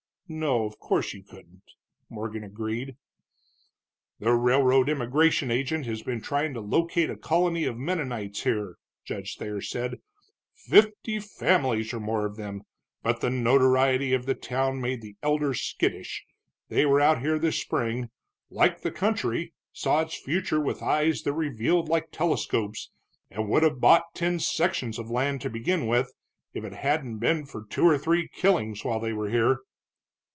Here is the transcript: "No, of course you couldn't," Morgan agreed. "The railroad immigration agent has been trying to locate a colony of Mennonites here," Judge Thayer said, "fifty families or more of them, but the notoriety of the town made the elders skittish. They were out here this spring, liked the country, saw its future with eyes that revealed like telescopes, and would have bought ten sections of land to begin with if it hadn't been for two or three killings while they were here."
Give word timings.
"No, 0.33 0.63
of 0.63 0.79
course 0.79 1.13
you 1.13 1.23
couldn't," 1.23 1.65
Morgan 2.09 2.41
agreed. 2.45 2.95
"The 4.19 4.31
railroad 4.31 4.87
immigration 4.87 5.51
agent 5.51 5.85
has 5.87 6.03
been 6.03 6.21
trying 6.21 6.53
to 6.53 6.61
locate 6.61 7.09
a 7.09 7.17
colony 7.17 7.65
of 7.65 7.77
Mennonites 7.77 8.43
here," 8.43 8.77
Judge 9.03 9.35
Thayer 9.35 9.59
said, 9.59 9.99
"fifty 10.55 11.19
families 11.19 11.91
or 11.93 11.99
more 11.99 12.25
of 12.25 12.37
them, 12.37 12.61
but 13.03 13.19
the 13.19 13.29
notoriety 13.29 14.13
of 14.13 14.25
the 14.25 14.33
town 14.33 14.79
made 14.79 15.01
the 15.01 15.17
elders 15.21 15.59
skittish. 15.59 16.23
They 16.69 16.85
were 16.85 17.01
out 17.01 17.19
here 17.21 17.37
this 17.37 17.59
spring, 17.59 18.09
liked 18.49 18.83
the 18.83 18.91
country, 18.91 19.51
saw 19.73 19.99
its 20.03 20.15
future 20.15 20.61
with 20.61 20.81
eyes 20.81 21.23
that 21.23 21.33
revealed 21.33 21.89
like 21.89 22.09
telescopes, 22.09 22.89
and 23.29 23.49
would 23.49 23.63
have 23.63 23.81
bought 23.81 24.15
ten 24.15 24.39
sections 24.39 24.97
of 24.97 25.09
land 25.09 25.41
to 25.41 25.49
begin 25.49 25.87
with 25.87 26.13
if 26.53 26.63
it 26.63 26.71
hadn't 26.75 27.17
been 27.19 27.45
for 27.45 27.65
two 27.69 27.83
or 27.85 27.97
three 27.97 28.29
killings 28.29 28.85
while 28.85 29.01
they 29.01 29.11
were 29.11 29.27
here." 29.29 29.59